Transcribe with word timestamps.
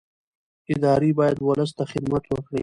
ادارې 0.73 1.09
باید 1.19 1.37
ولس 1.47 1.71
ته 1.77 1.83
خدمت 1.91 2.23
وکړي 2.27 2.59